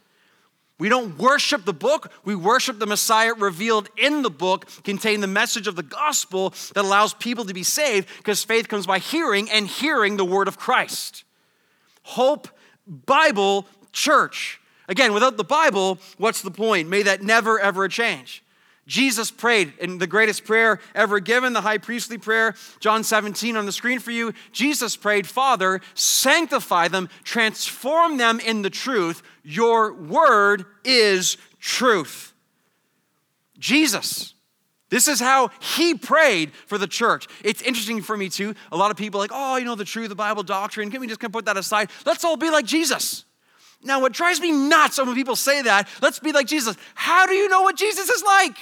[0.79, 5.26] We don't worship the book, we worship the Messiah revealed in the book, contain the
[5.26, 9.50] message of the gospel that allows people to be saved because faith comes by hearing
[9.50, 11.24] and hearing the word of Christ.
[12.03, 12.48] Hope
[12.87, 14.61] Bible church.
[14.88, 16.88] Again, without the Bible, what's the point?
[16.88, 18.42] May that never, ever change.
[18.90, 23.64] Jesus prayed in the greatest prayer ever given, the high priestly prayer, John 17 on
[23.64, 24.35] the screen for you.
[24.50, 29.22] Jesus prayed, Father, sanctify them, transform them in the truth.
[29.44, 32.33] Your word is truth.
[33.61, 34.35] Jesus
[34.88, 37.29] This is how he prayed for the church.
[37.44, 38.57] It's interesting for me too.
[38.72, 40.90] A lot of people like, oh, you know, the truth, the Bible doctrine.
[40.90, 41.90] Can we just kind of put that aside?
[42.05, 43.24] Let's all be like Jesus.
[43.83, 46.77] Now, what drives me nuts when people say that, let's be like Jesus.
[46.95, 48.57] How do you know what Jesus is like?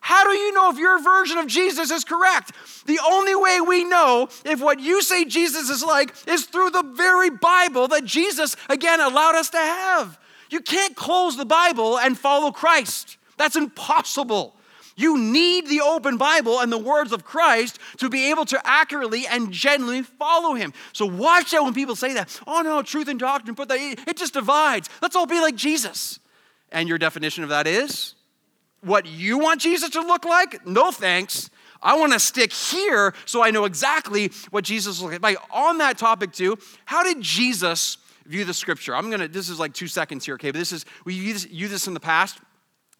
[0.00, 2.52] How do you know if your version of Jesus is correct?
[2.86, 6.82] The only way we know if what you say Jesus is like is through the
[6.82, 10.18] very Bible that Jesus, again, allowed us to have.
[10.50, 13.16] You can't close the Bible and follow Christ.
[13.36, 14.56] That's impossible.
[14.96, 19.26] You need the open Bible and the words of Christ to be able to accurately
[19.26, 20.72] and genuinely follow him.
[20.92, 22.40] So watch out when people say that.
[22.46, 24.88] Oh no, truth and doctrine, put that, it just divides.
[25.00, 26.20] Let's all be like Jesus.
[26.70, 28.14] And your definition of that is
[28.82, 30.66] what you want Jesus to look like?
[30.66, 31.50] No thanks.
[31.82, 35.36] I want to stick here so I know exactly what Jesus looks like.
[35.50, 38.94] On that topic too, how did Jesus view the scripture?
[38.94, 40.50] I'm gonna, this is like two seconds here, okay?
[40.50, 42.38] But this is, we use, use this in the past.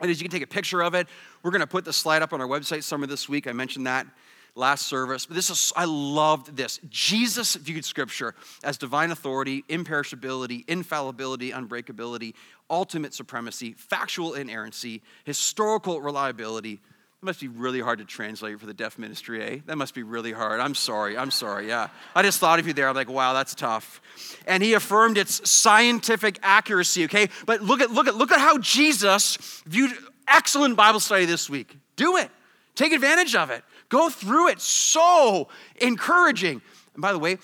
[0.00, 1.06] And as you can take a picture of it,
[1.42, 3.46] we're going to put the slide up on our website somewhere this week.
[3.46, 4.06] I mentioned that
[4.54, 5.26] last service.
[5.26, 6.78] But this is, I loved this.
[6.88, 12.34] Jesus viewed Scripture as divine authority, imperishability, infallibility, unbreakability,
[12.70, 16.80] ultimate supremacy, factual inerrancy, historical reliability.
[17.20, 19.58] That must be really hard to translate for the deaf ministry, eh?
[19.66, 20.60] That must be really hard.
[20.60, 21.16] I'm sorry.
[21.16, 21.68] I'm sorry.
[21.68, 21.88] Yeah.
[22.16, 22.88] I just thought of you there.
[22.88, 24.00] I'm like, wow, that's tough.
[24.46, 27.28] And he affirmed its scientific accuracy, okay?
[27.46, 29.92] But look at look at look at how Jesus viewed
[30.28, 31.76] excellent Bible study this week.
[31.96, 32.30] Do it.
[32.74, 33.64] Take advantage of it.
[33.88, 34.60] Go through it.
[34.60, 35.48] So
[35.80, 36.62] encouraging.
[36.94, 37.38] And by the way,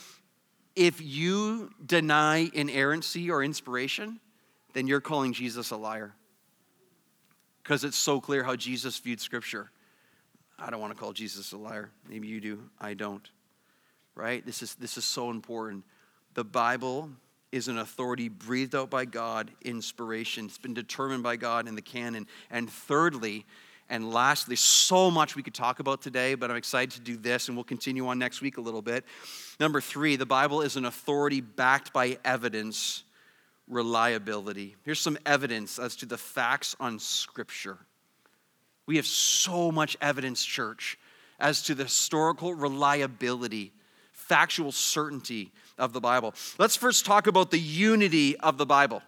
[0.74, 4.20] if you deny inerrancy or inspiration,
[4.72, 6.14] then you're calling Jesus a liar
[7.62, 9.70] because it's so clear how Jesus viewed Scripture.
[10.58, 11.90] I don't want to call Jesus a liar.
[12.08, 12.70] Maybe you do.
[12.80, 13.28] I don't.
[14.14, 14.44] Right?
[14.44, 15.84] This is, this is so important.
[16.34, 17.10] The Bible
[17.52, 20.46] is an authority breathed out by God, inspiration.
[20.46, 22.26] It's been determined by God in the canon.
[22.50, 23.46] And thirdly,
[23.90, 27.48] and lastly, so much we could talk about today, but I'm excited to do this,
[27.48, 29.04] and we'll continue on next week a little bit.
[29.58, 33.04] Number three, the Bible is an authority backed by evidence
[33.66, 34.76] reliability.
[34.84, 37.78] Here's some evidence as to the facts on Scripture.
[38.87, 40.98] We have so much evidence, church,
[41.40, 43.72] as to the historical reliability,
[44.12, 46.34] factual certainty of the Bible.
[46.58, 49.02] Let's first talk about the unity of the Bible.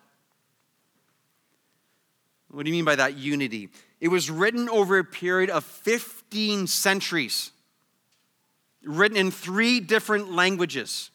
[2.50, 3.68] What do you mean by that unity?
[4.00, 7.52] It was written over a period of 15 centuries,
[8.82, 11.10] written in three different languages.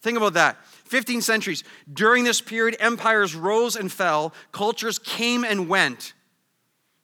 [0.00, 0.56] Think about that.
[0.84, 1.64] 15 centuries.
[1.92, 6.14] During this period, empires rose and fell, cultures came and went,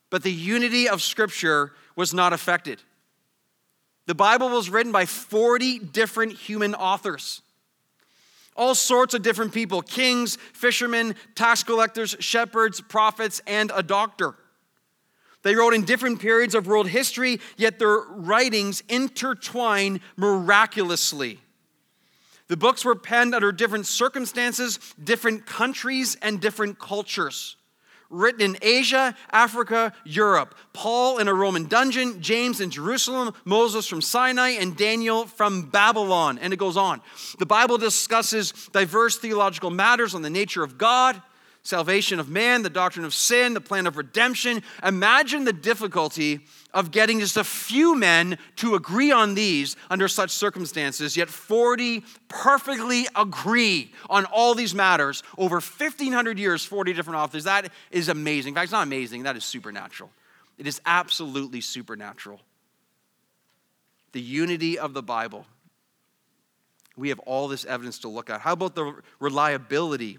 [0.08, 2.80] but the unity of Scripture was not affected.
[4.06, 7.42] The Bible was written by 40 different human authors.
[8.56, 14.34] All sorts of different people kings, fishermen, tax collectors, shepherds, prophets, and a doctor.
[15.42, 21.40] They wrote in different periods of world history, yet their writings intertwine miraculously.
[22.48, 27.56] The books were penned under different circumstances, different countries, and different cultures.
[28.12, 30.54] Written in Asia, Africa, Europe.
[30.72, 36.38] Paul in a Roman dungeon, James in Jerusalem, Moses from Sinai, and Daniel from Babylon.
[36.38, 37.00] And it goes on.
[37.38, 41.20] The Bible discusses diverse theological matters on the nature of God,
[41.62, 44.62] salvation of man, the doctrine of sin, the plan of redemption.
[44.82, 46.40] Imagine the difficulty
[46.74, 52.02] of getting just a few men to agree on these under such circumstances, yet 40
[52.28, 57.44] perfectly agree on all these matters over 1,500 years, 40 different authors.
[57.44, 58.50] That is amazing.
[58.50, 60.10] In fact, it's not amazing, that is supernatural.
[60.58, 62.40] It is absolutely supernatural.
[64.12, 65.46] The unity of the Bible.
[66.96, 68.40] We have all this evidence to look at.
[68.42, 70.18] How about the reliability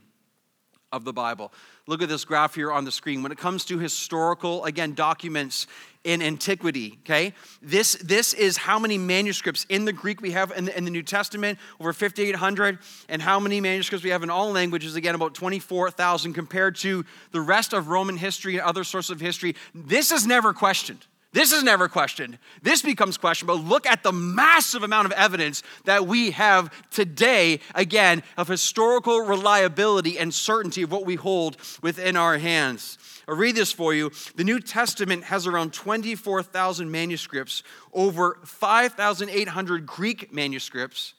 [0.94, 1.52] of the Bible.
[1.88, 3.24] Look at this graph here on the screen.
[3.24, 5.68] When it comes to historical, again, documents
[6.06, 10.66] in antiquity, okay, this, this is how many manuscripts in the Greek we have in
[10.66, 12.78] the, in the New Testament, over 5,800,
[13.10, 17.42] and how many manuscripts we have in all languages, again, about 24,000 compared to the
[17.42, 19.56] rest of Roman history and other sources of history.
[19.74, 21.06] This is never questioned.
[21.34, 22.38] This is never questioned.
[22.62, 27.60] This becomes questioned, but look at the massive amount of evidence that we have today,
[27.74, 33.00] again, of historical reliability and certainty of what we hold within our hands.
[33.28, 34.12] I'll read this for you.
[34.36, 37.64] The New Testament has around 24,000 manuscripts,
[37.94, 41.16] over 5,800 Greek manuscripts,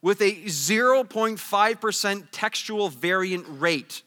[0.00, 4.02] with a 0.5% textual variant rate,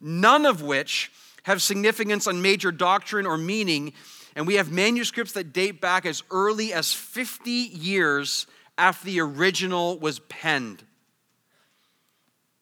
[0.00, 1.12] none of which
[1.44, 3.92] have significance on major doctrine or meaning,
[4.36, 8.46] and we have manuscripts that date back as early as 50 years
[8.78, 10.84] after the original was penned.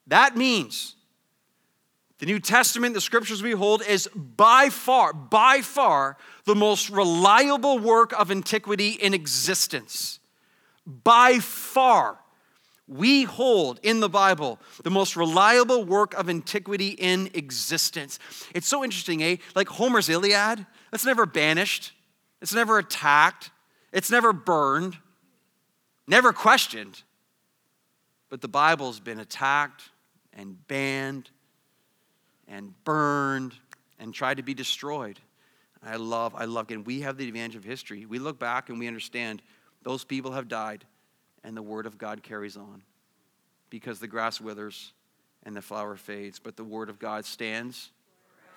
[0.07, 0.97] That means
[2.21, 7.79] The New Testament, the scriptures we hold, is by far, by far, the most reliable
[7.79, 10.21] work of antiquity in existence.
[10.87, 12.19] By far,
[12.91, 18.19] we hold in the Bible the most reliable work of antiquity in existence.
[18.53, 19.37] It's so interesting, eh?
[19.55, 21.93] Like Homer's Iliad, that's never banished,
[22.43, 23.51] it's never attacked,
[23.93, 24.99] it's never burned,
[26.09, 27.03] never questioned.
[28.29, 29.91] But the Bible's been attacked
[30.33, 31.31] and banned
[32.49, 33.55] and burned
[34.01, 35.21] and tried to be destroyed.
[35.83, 38.05] I love, I love, and we have the advantage of history.
[38.05, 39.43] We look back and we understand
[39.83, 40.85] those people have died
[41.45, 42.83] and the word of God carries on
[43.71, 44.93] because the grass withers
[45.45, 47.91] and the flower fades, but the word of God stands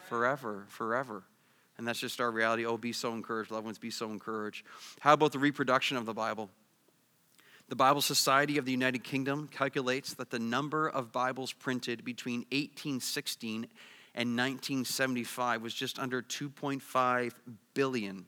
[0.09, 1.23] forever, forever.
[1.77, 2.65] And that's just our reality.
[2.65, 4.65] Oh, be so encouraged, loved ones, be so encouraged.
[4.99, 6.49] How about the reproduction of the Bible?
[7.69, 12.39] The Bible Society of the United Kingdom calculates that the number of Bibles printed between
[12.51, 13.67] 1816
[14.15, 17.31] and 1975 was just under 2.5
[17.73, 18.25] billion.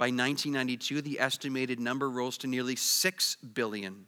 [0.00, 4.06] By 1992, the estimated number rose to nearly 6 billion.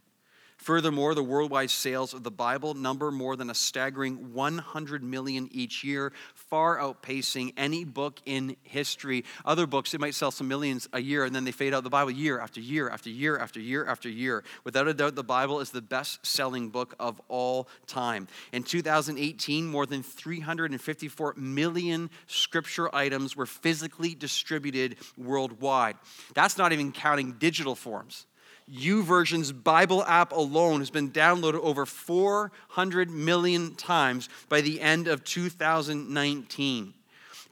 [0.62, 5.82] Furthermore, the worldwide sales of the Bible number more than a staggering 100 million each
[5.82, 9.24] year, far outpacing any book in history.
[9.44, 11.90] Other books, they might sell some millions a year and then they fade out the
[11.90, 14.44] Bible year after year after year after year after year.
[14.62, 18.28] Without a doubt, the Bible is the best selling book of all time.
[18.52, 25.96] In 2018, more than 354 million scripture items were physically distributed worldwide.
[26.34, 28.26] That's not even counting digital forms.
[28.72, 35.24] YouVersion's Bible app alone has been downloaded over 400 million times by the end of
[35.24, 36.94] 2019.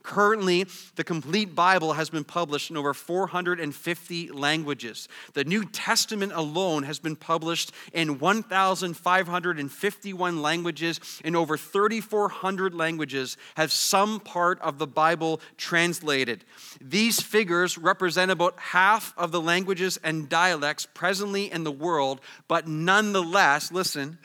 [0.03, 5.07] Currently, the complete Bible has been published in over 450 languages.
[5.33, 13.71] The New Testament alone has been published in 1,551 languages, and over 3,400 languages have
[13.71, 16.43] some part of the Bible translated.
[16.81, 22.67] These figures represent about half of the languages and dialects presently in the world, but
[22.67, 24.17] nonetheless, listen,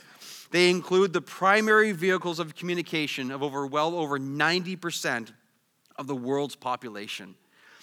[0.51, 5.33] they include the primary vehicles of communication of over well over 90%
[5.99, 7.35] of the world's population.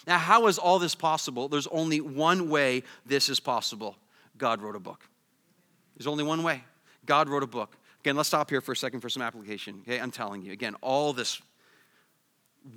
[0.05, 1.47] Now, how is all this possible?
[1.47, 3.95] There's only one way this is possible
[4.38, 5.07] God wrote a book.
[5.95, 6.64] There's only one way.
[7.05, 7.78] God wrote a book.
[8.01, 9.82] Again, let's stop here for a second for some application.
[9.84, 11.41] Okay, I'm telling you, again, all this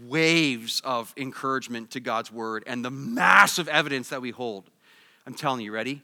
[0.05, 4.71] waves of encouragement to God's word and the massive evidence that we hold.
[5.27, 6.03] I'm telling you, ready?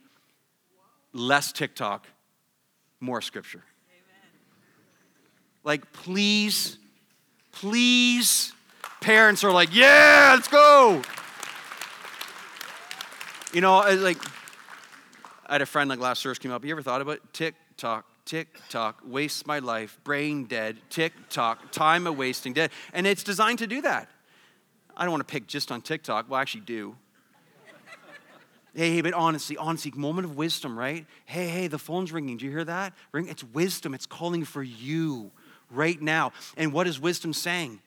[1.12, 2.06] Less TikTok,
[3.00, 3.62] more scripture.
[5.64, 6.78] Like, please,
[7.52, 8.52] please
[9.02, 11.02] parents are like, yeah, let's go.
[13.52, 14.16] You know, like,
[15.46, 16.64] I had a friend like last service came up.
[16.64, 21.70] You ever thought about tick tock, tick tock, waste my life, brain dead, tick tock,
[21.72, 22.70] time a wasting dead.
[22.94, 24.08] And it's designed to do that.
[24.96, 26.30] I don't want to pick just on TikTok.
[26.30, 26.96] Well, I actually do.
[28.74, 31.04] Hey, hey, but honestly, honestly, moment of wisdom, right?
[31.26, 32.38] Hey, hey, the phone's ringing.
[32.38, 32.94] Do you hear that?
[33.10, 33.28] Ring.
[33.28, 33.92] It's wisdom.
[33.92, 35.30] It's calling for you
[35.70, 36.32] right now.
[36.56, 37.80] And what is wisdom saying?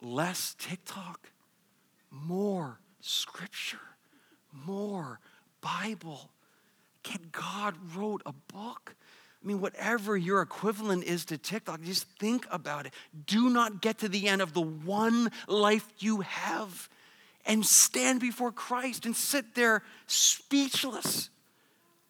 [0.00, 1.30] Less TikTok,
[2.10, 3.78] more scripture,
[4.66, 5.20] more
[5.60, 6.30] Bible.
[7.02, 8.94] Can God wrote a book?
[9.42, 12.92] I mean, whatever your equivalent is to TikTok, just think about it.
[13.26, 16.88] Do not get to the end of the one life you have
[17.46, 21.30] and stand before Christ and sit there speechless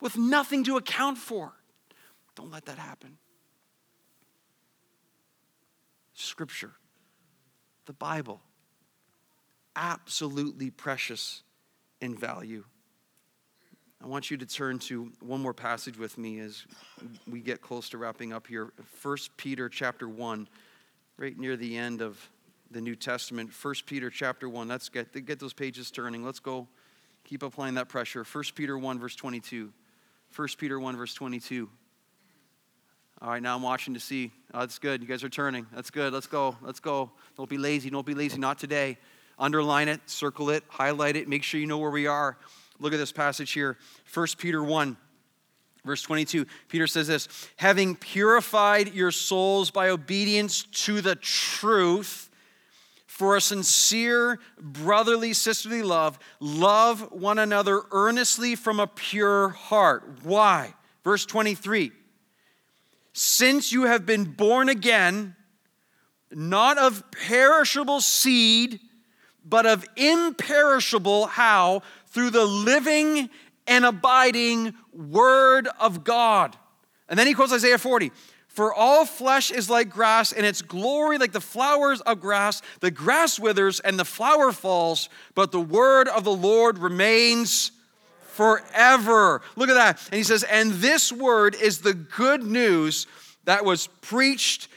[0.00, 1.52] with nothing to account for.
[2.34, 3.16] Don't let that happen.
[6.14, 6.72] Scripture
[7.86, 8.40] the Bible.
[9.76, 11.42] Absolutely precious
[12.00, 12.64] in value.
[14.02, 16.64] I want you to turn to one more passage with me as
[17.28, 18.72] we get close to wrapping up here.
[19.02, 20.48] 1 Peter chapter 1,
[21.18, 22.18] right near the end of
[22.70, 23.50] the New Testament.
[23.62, 24.68] 1 Peter chapter 1.
[24.68, 26.24] Let's get, get those pages turning.
[26.24, 26.66] Let's go.
[27.24, 28.24] Keep applying that pressure.
[28.24, 29.70] 1 Peter 1, verse 22.
[30.34, 31.68] 1 Peter 1, verse 22.
[33.22, 34.30] All right, now I'm watching to see.
[34.54, 35.02] Oh, that's good.
[35.02, 35.66] You guys are turning.
[35.74, 36.12] That's good.
[36.12, 36.56] Let's go.
[36.62, 37.10] Let's go.
[37.36, 37.90] Don't be lazy.
[37.90, 38.38] Don't be lazy.
[38.38, 38.96] Not today.
[39.38, 41.26] Underline it, circle it, highlight it.
[41.26, 42.36] Make sure you know where we are.
[42.78, 43.78] Look at this passage here
[44.12, 44.96] 1 Peter 1.
[45.82, 52.28] Verse 22, Peter says this having purified your souls by obedience to the truth
[53.06, 60.18] for a sincere brotherly sisterly love, love one another earnestly from a pure heart.
[60.22, 60.74] Why?
[61.02, 61.92] Verse 23
[63.12, 65.34] since you have been born again,
[66.30, 68.80] not of perishable seed,
[69.44, 71.82] but of imperishable, how?
[72.08, 73.30] Through the living
[73.66, 76.56] and abiding Word of God.
[77.08, 78.12] And then he quotes Isaiah 40
[78.48, 82.62] For all flesh is like grass, and its glory like the flowers of grass.
[82.80, 87.72] The grass withers and the flower falls, but the word of the Lord remains
[88.40, 89.42] forever.
[89.54, 90.02] Look at that.
[90.06, 93.06] And he says, And this word is the good news
[93.44, 94.68] that was preached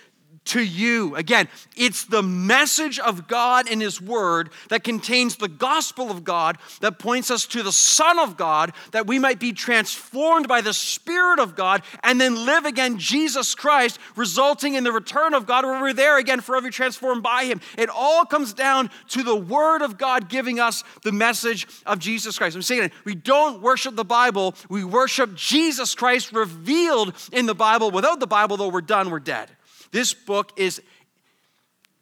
[0.46, 1.16] to you.
[1.16, 6.58] Again, it's the message of God in His Word that contains the gospel of God
[6.82, 10.74] that points us to the Son of God, that we might be transformed by the
[10.74, 15.66] Spirit of God and then live again Jesus Christ, resulting in the return of God
[15.66, 17.62] where we're there again forever transformed by Him.
[17.78, 22.38] It all comes down to the Word of God giving us the message of Jesus
[22.38, 22.56] Christ.
[22.56, 27.56] I'm saying it, we don't worship the Bible, we worship Jesus Christ revealed in the
[27.56, 27.92] Bible.
[27.92, 29.50] Without the Bible, though, we're done, we're dead.
[29.94, 30.82] This book is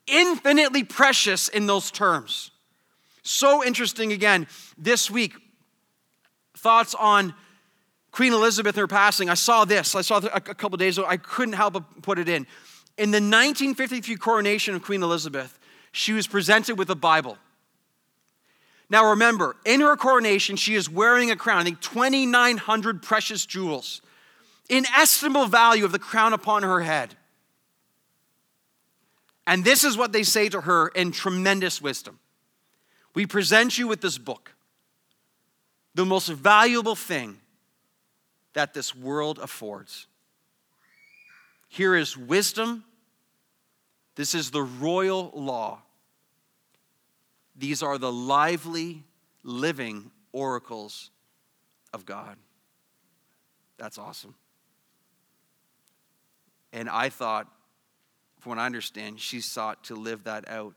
[0.07, 2.51] infinitely precious in those terms.
[3.21, 5.33] So interesting again, this week,
[6.55, 7.35] thoughts on
[8.11, 9.29] Queen Elizabeth and her passing.
[9.29, 11.05] I saw this, I saw a couple days ago.
[11.07, 12.47] I couldn't help but put it in.
[12.97, 15.59] In the 1953 coronation of Queen Elizabeth,
[15.91, 17.37] she was presented with a Bible.
[18.89, 24.01] Now remember, in her coronation, she is wearing a crown, I think 2,900 precious jewels,
[24.69, 27.17] inestimable value of the crown upon her head.
[29.47, 32.19] And this is what they say to her in tremendous wisdom
[33.13, 34.53] We present you with this book,
[35.95, 37.37] the most valuable thing
[38.53, 40.07] that this world affords.
[41.67, 42.83] Here is wisdom.
[44.15, 45.81] This is the royal law.
[47.55, 49.03] These are the lively,
[49.43, 51.11] living oracles
[51.93, 52.35] of God.
[53.77, 54.35] That's awesome.
[56.73, 57.47] And I thought,
[58.41, 60.73] from what I understand, she sought to live that out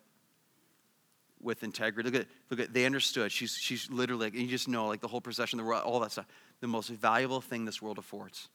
[1.40, 2.10] with integrity.
[2.10, 3.32] Look at, look at, they understood.
[3.32, 6.26] She's, she's literally, like, you just know, like the whole procession, the all that stuff.
[6.60, 8.48] The most valuable thing this world affords,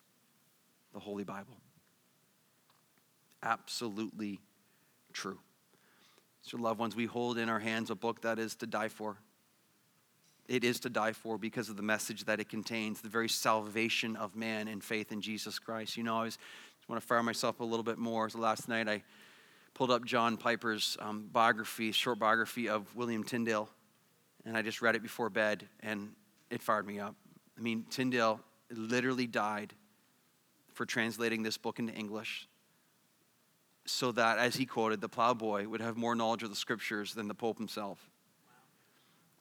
[0.93, 1.57] the Holy Bible.
[3.41, 4.39] Absolutely
[5.11, 5.39] true.
[6.43, 9.17] So, loved ones, we hold in our hands a book that is to die for.
[10.47, 14.15] It is to die for because of the message that it contains, the very salvation
[14.15, 15.95] of man in faith in Jesus Christ.
[15.95, 16.39] You know, I was
[16.89, 18.27] want to fire myself a little bit more.
[18.29, 19.03] So last night I
[19.75, 23.69] pulled up John Piper's um, biography, short biography of William Tyndale,
[24.43, 26.11] and I just read it before bed, and
[26.49, 27.15] it fired me up.
[27.57, 28.39] I mean, Tyndale
[28.71, 29.73] literally died
[30.73, 32.47] for translating this book into English
[33.85, 37.27] so that, as he quoted, the plowboy would have more knowledge of the scriptures than
[37.27, 38.09] the Pope himself.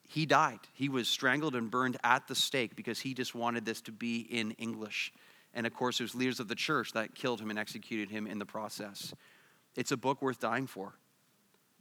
[0.07, 0.61] He died.
[0.72, 4.20] He was strangled and burned at the stake because he just wanted this to be
[4.20, 5.12] in English.
[5.55, 8.38] And of course, was leaders of the church that killed him and executed him in
[8.38, 9.14] the process.
[9.76, 10.94] It's a book worth dying for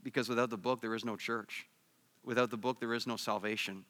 [0.04, 1.68] because without the book, there is no church.
[2.24, 3.86] Without the book, there is no salvation.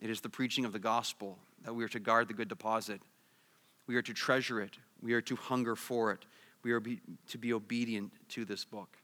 [0.00, 3.00] It is the preaching of the gospel that we are to guard the good deposit.
[3.86, 4.76] We are to treasure it.
[5.02, 6.24] We are to hunger for it.
[6.62, 8.96] We are be, to be obedient to this book.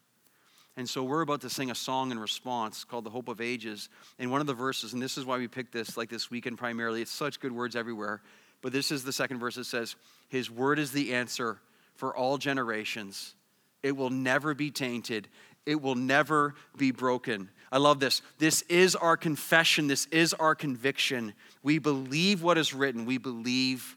[0.76, 3.88] And so we're about to sing a song in response called The Hope of Ages.
[4.18, 6.58] And one of the verses, and this is why we picked this like this weekend
[6.58, 8.20] primarily, it's such good words everywhere.
[8.66, 9.56] But this is the second verse.
[9.58, 9.94] It says,
[10.28, 11.60] His word is the answer
[11.94, 13.36] for all generations.
[13.84, 15.28] It will never be tainted,
[15.66, 17.48] it will never be broken.
[17.70, 18.22] I love this.
[18.38, 21.32] This is our confession, this is our conviction.
[21.62, 23.96] We believe what is written, we believe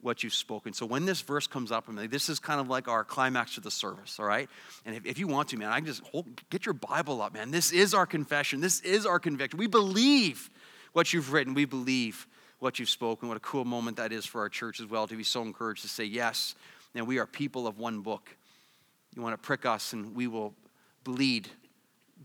[0.00, 0.72] what you've spoken.
[0.72, 3.54] So when this verse comes up, I mean, this is kind of like our climax
[3.54, 4.50] to the service, all right?
[4.84, 7.32] And if, if you want to, man, I can just hold, get your Bible up,
[7.32, 7.52] man.
[7.52, 8.60] This is our confession.
[8.60, 9.56] This is our conviction.
[9.56, 10.50] We believe
[10.94, 11.54] what you've written.
[11.54, 12.26] We believe
[12.60, 13.28] what you've spoken.
[13.28, 15.82] What a cool moment that is for our church as well to be so encouraged
[15.82, 16.54] to say yes.
[16.94, 18.36] And we are people of one book.
[19.16, 20.54] You want to prick us, and we will
[21.02, 21.48] bleed.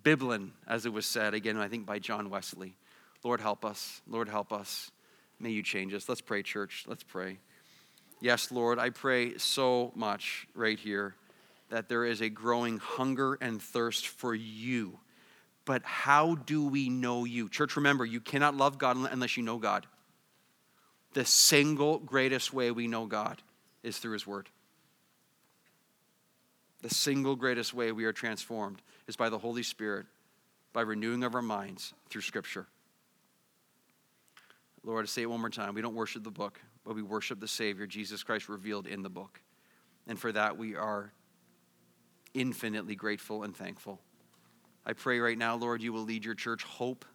[0.03, 2.75] Bibline, as it was said, again, I think by John Wesley.
[3.23, 4.01] Lord, help us.
[4.07, 4.91] Lord, help us.
[5.39, 6.07] May you change us.
[6.07, 6.86] Let's pray, church.
[6.88, 7.39] Let's pray.
[8.21, 11.15] Yes, Lord, I pray so much right here
[11.69, 14.99] that there is a growing hunger and thirst for you.
[15.65, 17.49] But how do we know you?
[17.49, 19.88] Church, remember, you cannot love God unless you know God
[21.16, 23.41] the single greatest way we know God
[23.84, 24.49] is through His Word.
[26.82, 30.05] The single greatest way we are transformed is by the Holy Spirit,
[30.74, 32.68] by renewing of our minds through Scripture.
[34.84, 35.74] Lord, I say it one more time.
[35.74, 39.09] We don't worship the book, but we worship the Savior, Jesus Christ, revealed in the
[39.09, 39.39] book.
[40.07, 41.13] And for that, we are
[42.34, 44.01] infinitely grateful and thankful.
[44.86, 47.05] I pray right now, Lord, you will lead your church, Hope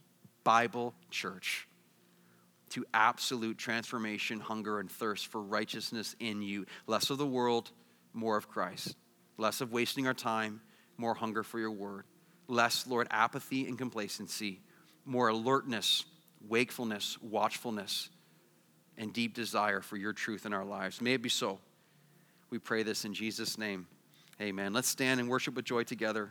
[0.43, 1.69] Bible Church
[2.71, 6.67] to absolute transformation, hunger, and thirst for righteousness in you.
[6.87, 7.71] Less of the world,
[8.13, 8.97] more of Christ.
[9.37, 10.61] Less of wasting our time,
[10.97, 12.05] more hunger for your word.
[12.49, 14.61] Less, Lord, apathy and complacency,
[15.05, 16.05] more alertness,
[16.49, 18.11] wakefulness, watchfulness,
[18.99, 21.01] and deep desire for your truth in our lives.
[21.01, 21.59] May it be so.
[22.51, 23.87] We pray this in Jesus' name.
[24.41, 24.73] Amen.
[24.73, 26.31] Let's stand and worship with joy together.